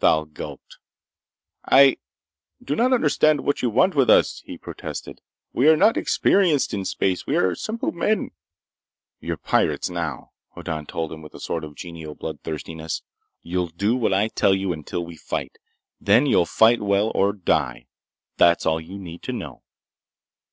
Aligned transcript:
Thal 0.00 0.24
gulped. 0.24 0.78
"I... 1.64 1.98
do 2.60 2.74
not 2.74 2.92
understand 2.92 3.42
what 3.42 3.62
you 3.62 3.70
want 3.70 3.94
with 3.94 4.10
us," 4.10 4.42
he 4.44 4.58
protested. 4.58 5.20
"We 5.52 5.68
are 5.68 5.76
not 5.76 5.96
experienced 5.96 6.74
in 6.74 6.84
space! 6.84 7.24
We 7.24 7.36
are 7.36 7.54
simple 7.54 7.92
men—" 7.92 8.32
"You're 9.20 9.36
pirates 9.36 9.88
now," 9.88 10.32
Hoddan 10.56 10.86
told 10.86 11.12
him 11.12 11.22
with 11.22 11.34
a 11.34 11.38
sort 11.40 11.62
of 11.62 11.76
genial 11.76 12.16
bloodthirstiness. 12.16 13.02
"You'll 13.42 13.68
do 13.68 13.94
what 13.94 14.12
I 14.12 14.26
tell 14.26 14.54
you 14.56 14.72
until 14.72 15.06
we 15.06 15.14
fight. 15.16 15.56
Then 16.00 16.26
you'll 16.26 16.46
fight 16.46 16.82
well 16.82 17.12
or 17.14 17.32
die. 17.32 17.86
That's 18.38 18.66
all 18.66 18.80
you 18.80 18.98
need 18.98 19.22
to 19.22 19.32
know!" 19.32 19.62